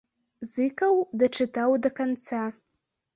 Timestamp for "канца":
1.99-2.41